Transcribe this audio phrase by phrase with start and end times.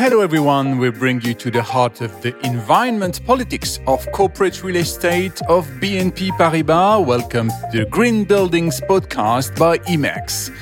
[0.00, 0.78] Hello, everyone.
[0.78, 5.66] We bring you to the heart of the environment politics of corporate real estate of
[5.80, 7.04] BNP Paribas.
[7.04, 10.52] Welcome to the Green Buildings podcast by IMEX.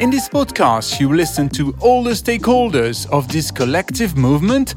[0.00, 4.74] In this podcast, you listen to all the stakeholders of this collective movement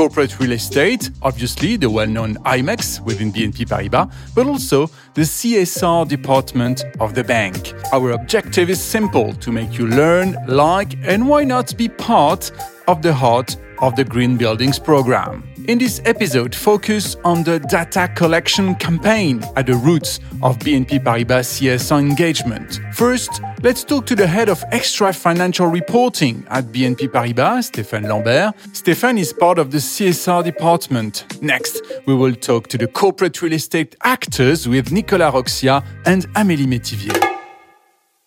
[0.00, 6.08] corporate real estate, obviously the well known IMEX within BNP Paribas, but also the CSR
[6.08, 7.74] department of the bank.
[7.92, 12.50] Our objective is simple to make you learn, like, and why not be part
[12.88, 15.49] of the heart of the Green Buildings program.
[15.66, 21.46] In this episode, focus on the data collection campaign at the roots of BNP Paribas
[21.46, 22.80] CSR engagement.
[22.92, 28.54] First, let's talk to the head of extra financial reporting at BNP Paribas, Stéphane Lambert.
[28.72, 31.24] Stéphane is part of the CSR department.
[31.42, 36.66] Next, we will talk to the corporate real estate actors with Nicolas Roccia and Amélie
[36.66, 37.29] Métivier.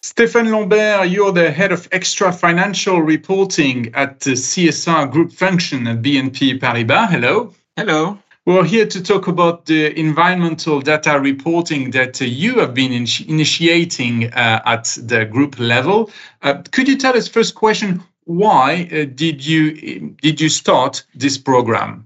[0.04, 6.02] Stéphane Lambert, you're the head of extra financial reporting at the CSR group function at
[6.02, 7.10] BNP Paribas.
[7.10, 7.54] Hello.
[7.78, 8.18] Hello.
[8.46, 13.08] We're here to talk about the environmental data reporting that uh, you have been in
[13.30, 16.12] initiating uh, at the group level.
[16.42, 21.38] Uh, could you tell us first question why uh, did you did you start this
[21.38, 22.06] program?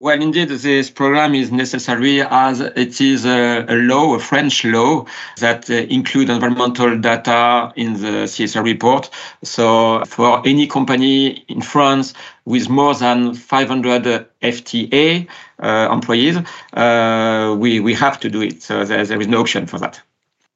[0.00, 5.06] Well, indeed, this program is necessary as it is a, a law, a French law,
[5.38, 9.10] that uh, include environmental data in the CSR report.
[9.42, 15.26] So for any company in France with more than 500 FTE
[15.60, 16.36] uh, employees,
[16.74, 18.62] uh, we, we have to do it.
[18.62, 20.00] So there, there is no option for that.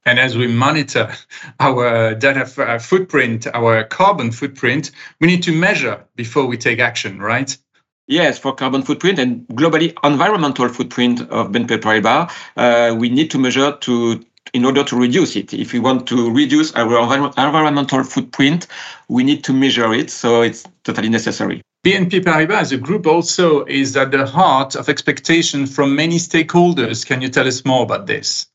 [0.06, 1.12] And as we monitor
[1.58, 7.20] our data uh, footprint, our carbon footprint, we need to measure before we take action,
[7.20, 7.56] right?
[8.08, 13.38] Yes, for carbon footprint and globally environmental footprint of BNP Paribas, uh, we need to
[13.38, 15.54] measure to in order to reduce it.
[15.54, 18.66] If we want to reduce our environmental footprint,
[19.08, 20.10] we need to measure it.
[20.10, 21.62] So it's totally necessary.
[21.84, 27.06] BNP Paribas as a group also is at the heart of expectation from many stakeholders.
[27.06, 28.46] Can you tell us more about this?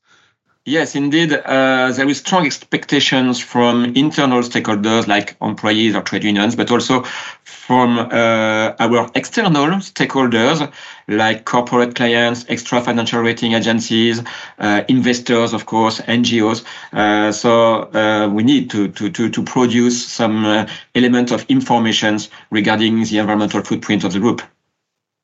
[0.68, 1.32] Yes, indeed.
[1.32, 7.04] Uh, there is strong expectations from internal stakeholders like employees or trade unions, but also
[7.44, 10.70] from uh, our external stakeholders
[11.08, 14.20] like corporate clients, extra financial rating agencies,
[14.58, 16.62] uh, investors, of course, NGOs.
[16.92, 22.18] Uh, so uh, we need to, to, to, to produce some uh, element of information
[22.50, 24.42] regarding the environmental footprint of the group.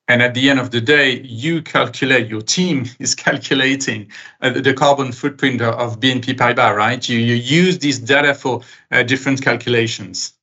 [0.07, 4.11] And at the end of the day, you calculate, your team is calculating
[4.41, 7.09] uh, the carbon footprint of BNP Paribas, right?
[7.09, 10.35] You, you use this data for uh, different calculations.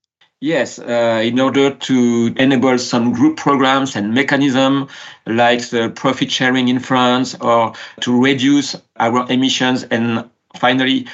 [0.43, 4.87] Yes, uh, in order to enable some group programs and mechanism
[5.27, 11.07] like the profit sharing in France or to reduce our emissions and finally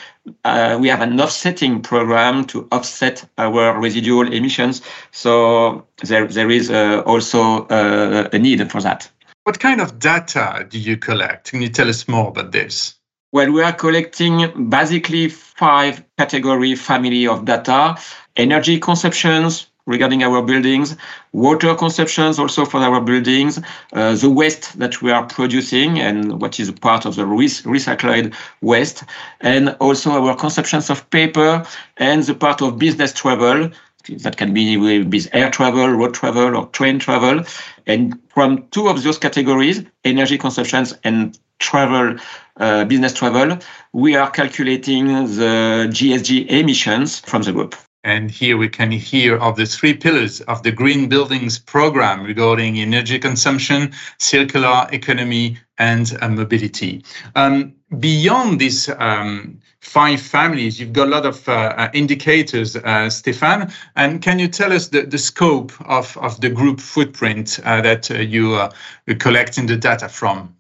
[0.44, 4.82] uh, we have an offsetting program to offset our residual emissions.
[5.12, 9.10] So there, there is uh, also uh, a need for that.
[9.44, 11.52] What kind of data do you collect?
[11.52, 12.96] Can you tell us more about this?
[13.32, 17.98] Well, we are collecting basically five category family of data:
[18.36, 20.96] energy consumptions, regarding our buildings,
[21.32, 23.60] water consumptions also for our buildings,
[23.94, 29.04] uh, the waste that we are producing and what is part of the recycled waste,
[29.42, 31.66] and also our consumptions of paper
[31.98, 33.72] and the part of business travel
[34.10, 37.44] that can be with air travel, road travel, or train travel.
[37.88, 42.16] And from two of those categories, energy consumptions and travel,
[42.58, 43.58] uh, business travel,
[43.94, 47.76] we are calculating the GSG emissions from the group.
[48.08, 52.80] And here we can hear of the three pillars of the Green Buildings program regarding
[52.80, 57.04] energy consumption, circular economy, and uh, mobility.
[57.36, 63.10] Um, beyond these um, five families, you've got a lot of uh, uh indicators, uh,
[63.10, 63.74] Stéphane.
[63.98, 68.10] And can you tell us the, the scope of, of the group footprint uh, that
[68.10, 68.72] uh, you are
[69.20, 70.57] collecting the data from?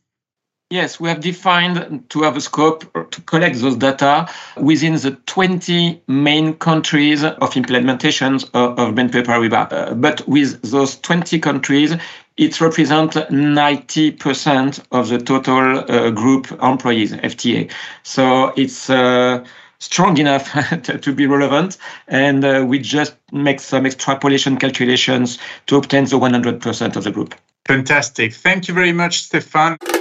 [0.70, 6.02] Yes, we have defined to have a scope to collect those data within the 20
[6.08, 9.72] main countries of implementations of, of BNP Paribas.
[9.72, 11.96] Uh, but with those 20 countries,
[12.36, 17.72] it represents 90% of the total uh, group employees, FTE.
[18.04, 19.46] So it's uh,
[19.80, 20.52] strong enough
[20.84, 21.78] to, to, be relevant.
[22.10, 27.36] And uh, we just make some extrapolation calculations to obtain the 100% of the group.
[27.68, 28.34] Fantastic.
[28.34, 29.97] Thank you very much, Stéphane.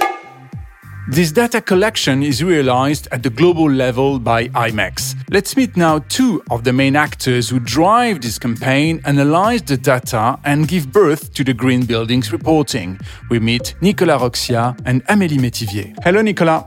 [1.09, 5.15] This data collection is realized at the global level by IMEX.
[5.29, 10.37] Let's meet now two of the main actors who drive this campaign, analyze the data,
[10.43, 12.99] and give birth to the Green Buildings reporting.
[13.29, 15.95] We meet Nicolas Roccia and Amélie Métivier.
[16.03, 16.65] Hello, Nicolas.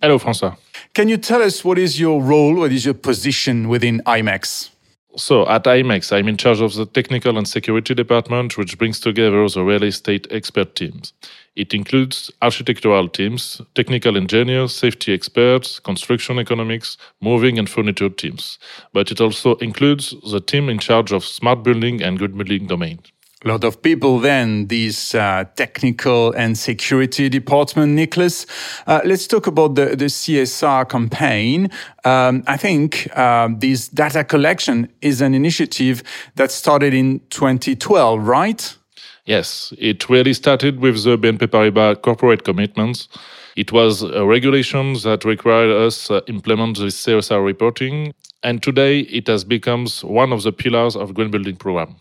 [0.00, 0.56] Hello, François.
[0.94, 4.71] Can you tell us what is your role, what is your position within IMEX?
[5.16, 9.46] So at IMEX, I'm in charge of the technical and security department, which brings together
[9.46, 11.12] the real estate expert teams.
[11.54, 18.58] It includes architectural teams, technical engineers, safety experts, construction economics, moving and furniture teams.
[18.94, 23.00] But it also includes the team in charge of smart building and good building domain.
[23.44, 28.46] A lot of people then, these uh, technical and security department, Nicolas.
[28.86, 31.68] Uh, let's talk about the, the CSR campaign.
[32.04, 36.04] Um, I think uh, this data collection is an initiative
[36.36, 38.76] that started in 2012, right?
[39.24, 43.08] Yes, it really started with the BNP Paribas corporate commitments.
[43.56, 49.26] It was a regulation that required us uh, implement this CSR reporting, and today it
[49.26, 51.96] has become one of the pillars of Green Building Program.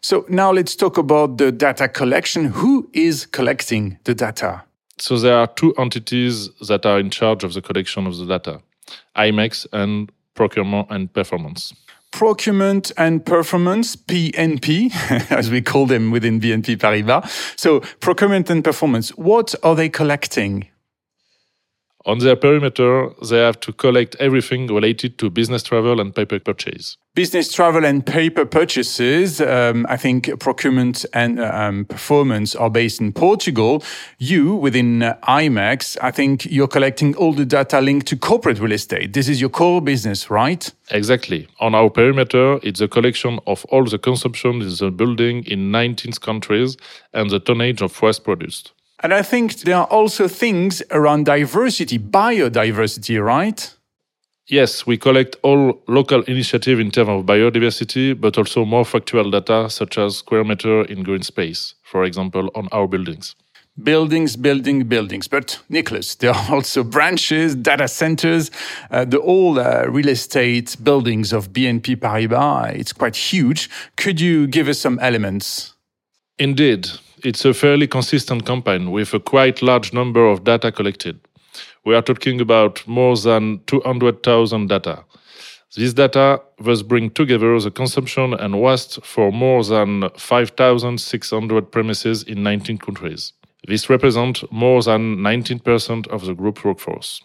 [0.00, 2.46] So now let's talk about the data collection.
[2.46, 4.62] Who is collecting the data?
[4.98, 8.60] So there are two entities that are in charge of the collection of the data
[9.16, 11.74] IMEX and Procurement and Performance.
[12.12, 14.90] Procurement and Performance, PNP,
[15.30, 17.58] as we call them within BNP Paribas.
[17.58, 20.68] So, procurement and performance, what are they collecting?
[22.06, 26.96] On their perimeter, they have to collect everything related to business travel and paper purchase.
[27.16, 33.12] Business travel and paper purchases, um, I think procurement and um, performance are based in
[33.12, 33.82] Portugal.
[34.18, 38.72] You, within uh, IMEX, I think you're collecting all the data linked to corporate real
[38.72, 39.12] estate.
[39.12, 40.72] This is your core business, right?
[40.92, 41.48] Exactly.
[41.58, 46.12] On our perimeter, it's a collection of all the consumption in the building in 19
[46.12, 46.76] countries
[47.12, 48.70] and the tonnage of waste produced.
[49.02, 53.76] And I think there are also things around diversity, biodiversity, right?
[54.48, 59.68] Yes, we collect all local initiative in terms of biodiversity, but also more factual data
[59.68, 63.34] such as square meter in green space, for example, on our buildings.
[63.82, 65.28] Buildings, building, buildings.
[65.28, 68.50] But Nicolas, there are also branches, data centers,
[68.90, 72.74] uh, the all uh, real estate buildings of BNP Paribas.
[72.76, 73.68] It's quite huge.
[73.96, 75.75] Could you give us some elements?
[76.38, 76.86] Indeed,
[77.24, 81.18] it's a fairly consistent campaign with a quite large number of data collected.
[81.86, 85.04] We are talking about more than 200,000 data.
[85.74, 92.42] These data thus bring together the consumption and waste for more than 5,600 premises in
[92.42, 93.32] 19 countries.
[93.66, 97.22] This represents more than 19% of the group workforce.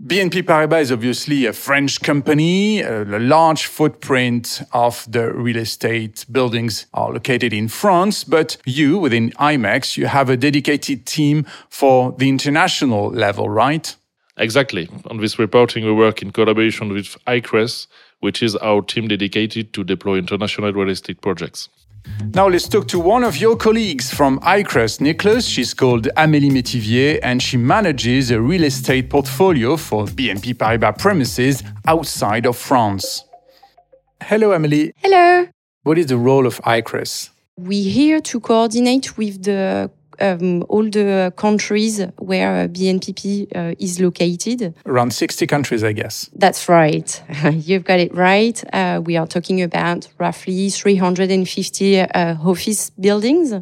[0.00, 2.84] BNP Paribas is obviously a French company.
[2.84, 8.22] Uh, a large footprint of the real estate buildings are located in France.
[8.22, 13.96] But you, within IMEX, you have a dedicated team for the international level, right?
[14.36, 14.88] Exactly.
[15.06, 17.88] On this reporting, we work in collaboration with ICRES,
[18.20, 21.68] which is our team dedicated to deploy international real estate projects.
[22.34, 25.46] Now let's talk to one of your colleagues from ICRES, Nicolas.
[25.46, 31.62] She's called Amélie Métivier and she manages a real estate portfolio for BNP Paribas premises
[31.86, 33.24] outside of France.
[34.22, 34.92] Hello, Amélie.
[34.96, 35.46] Hello.
[35.82, 37.30] What is the role of ICRES?
[37.56, 39.90] We're here to coordinate with the
[40.20, 44.74] um, all the countries where uh, BNPP uh, is located.
[44.86, 46.30] Around 60 countries, I guess.
[46.34, 47.22] That's right.
[47.52, 48.62] You've got it right.
[48.72, 53.54] Uh, we are talking about roughly 350 uh, office buildings.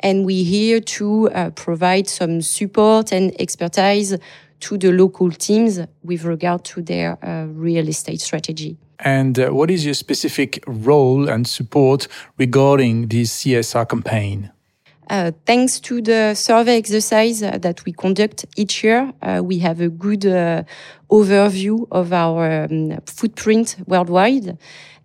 [0.00, 4.16] And we're here to uh, provide some support and expertise
[4.60, 8.76] to the local teams with regard to their uh, real estate strategy.
[8.98, 12.06] And what is your specific role and support
[12.38, 14.50] regarding this CSR campaign?
[15.10, 19.88] Uh, thanks to the survey exercise that we conduct each year, uh, we have a
[19.88, 20.62] good uh,
[21.10, 24.56] overview of our um, footprint worldwide.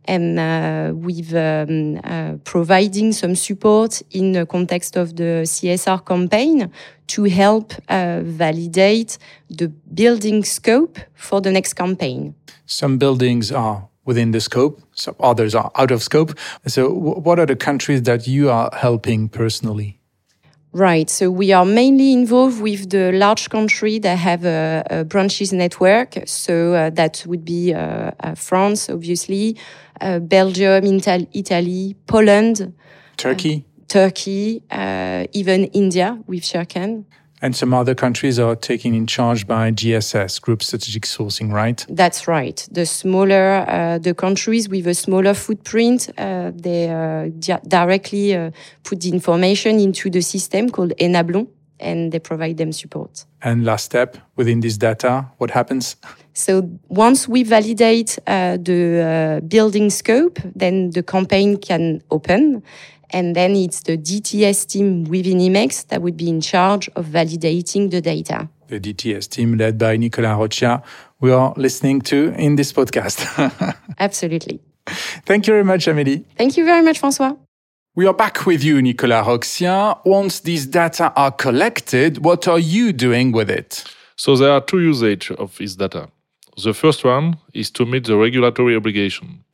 [0.05, 6.71] And uh, with um, uh, providing some support in the context of the CSR campaign
[7.07, 12.33] to help validate the building scope for the next campaign.
[12.65, 16.31] Some buildings are within the scope, some others are out of scope.
[16.65, 16.91] So,
[17.25, 19.99] what are the countries that you are helping personally?
[20.71, 21.09] Right.
[21.09, 26.09] So we are mainly involved with the large country that have a, a branches network.
[26.25, 29.57] So uh, that would be uh, uh, France, obviously,
[29.99, 32.73] uh, Belgium, Ital Italy, Poland,
[33.17, 37.05] Turkey, uh, Turkey, uh, even India with Sharekhan.
[37.41, 41.85] And some other countries are taken in charge by GSS, Group Strategic Sourcing, right?
[41.89, 42.67] That's right.
[42.69, 48.51] The smaller, uh, the countries with a smaller footprint, uh, they uh, di directly uh,
[48.83, 51.47] put the information into the system called Enablon,
[51.79, 53.25] and they provide them support.
[53.41, 55.95] And last step within this data, what happens?
[56.33, 62.63] So once we validate uh, the uh, building scope, then the campaign can open
[63.11, 67.89] And then it's the DTS team within IMEX that would be in charge of validating
[67.91, 68.49] the data.
[68.67, 70.83] The DTS team led by Nicolas Roccia,
[71.19, 73.25] we are listening to in this podcast.
[73.99, 74.61] Absolutely.
[75.25, 76.25] Thank you very much, Amélie.
[76.37, 77.37] Thank you very much, François.
[77.95, 79.99] We are back with you, Nicolas Roccia.
[80.05, 83.83] Once these data are collected, what are you doing with it?
[84.15, 86.09] So there are two usage of this data.
[86.63, 89.45] The first one is to meet the regulatory obligation.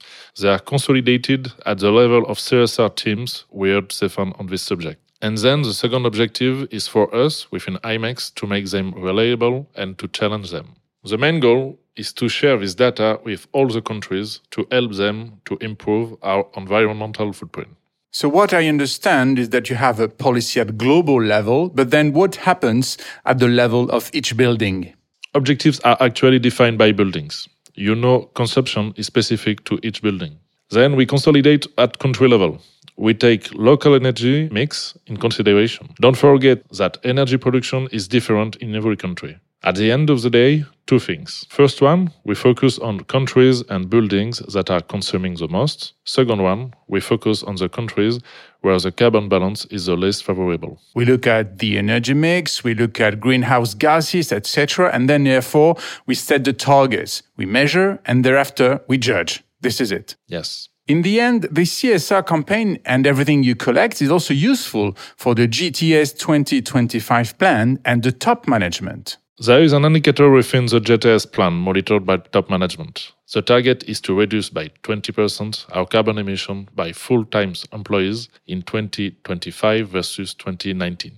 [0.42, 5.00] They are consolidated at the level of CSR teams we heard Stéphane on this subject.
[5.22, 10.00] And then the second objective is for us within IMEX to make them reliable and
[10.00, 10.78] to challenge them.
[11.04, 15.42] The main goal is to share this data with all the countries to help them
[15.46, 17.76] to improve our environmental footprint.
[18.12, 22.14] So, what I understand is that you have a policy at global level, but then
[22.14, 24.96] what happens at the level of each building?
[25.36, 27.50] Objectives are actually defined by buildings.
[27.74, 30.38] You know, conception is specific to each building.
[30.70, 32.62] Then we consolidate at country level.
[32.96, 35.94] We take local energy mix in consideration.
[36.00, 39.38] Don't forget that energy production is different in every country.
[39.66, 41.48] At the end of the day, two things.
[41.50, 45.94] First one, we focus on countries and buildings that are consuming the most.
[46.04, 48.20] Second one, we focus on the countries
[48.62, 50.80] where the carbon balance is the least favorable.
[50.94, 55.78] We look at the energy mix, we look at greenhouse gases, etc., and then therefore
[56.06, 57.24] we set the targets.
[57.36, 59.44] We measure and thereafter we judge.
[59.62, 60.16] This is it.
[60.28, 60.70] Yes.
[60.88, 65.48] In the end, the CSR campaign and everything you collect is also useful for the
[65.48, 69.18] GTS 2025 plan and the top management.
[69.38, 73.12] There is an indicator within the GTS plan monitored by top management.
[73.34, 79.90] The target is to reduce by 20% our carbon emission by full-time employees in 2025
[79.90, 81.12] versus 2019.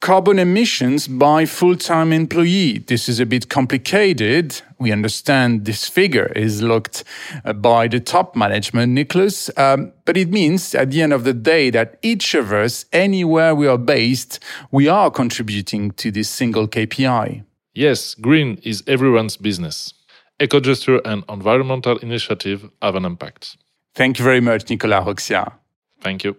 [0.00, 2.78] Carbon emissions by full-time employee.
[2.78, 4.60] This is a bit complicated.
[4.80, 7.04] We understand this figure is looked
[7.44, 11.32] uh, by the top management, Nicolas, um, but it means at the end of the
[11.32, 14.40] day that each of us, anywhere we are based,
[14.72, 17.44] we are contributing to this single KPI.
[17.74, 19.94] Yes, green is everyone's business.
[20.38, 23.56] Ecogesture and environmental initiative have an impact.
[23.94, 25.52] Thank you very much, Nicolas Roccia.
[26.00, 26.36] Thank you.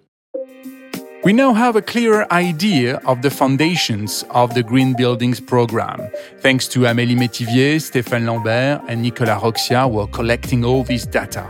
[1.23, 6.01] We now have a clearer idea of the foundations of the Green Buildings program.
[6.39, 11.47] Thanks to Amélie Métivier, Stéphane Lambert, and Nicolas Roccia who are collecting all this data.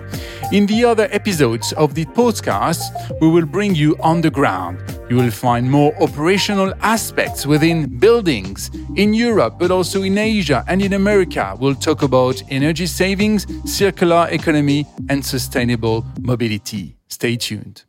[0.51, 2.83] In the other episodes of the podcast,
[3.19, 4.77] we will bring you on the ground.
[5.09, 10.83] You will find more operational aspects within buildings in Europe, but also in Asia and
[10.83, 11.57] in America.
[11.59, 16.95] We'll talk about energy savings, circular economy, and sustainable mobility.
[17.07, 17.85] Stay tuned.